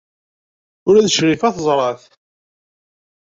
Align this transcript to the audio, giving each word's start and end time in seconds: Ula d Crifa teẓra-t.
Ula 0.87 1.01
d 1.05 1.07
Crifa 1.15 1.49
teẓra-t. 1.55 2.03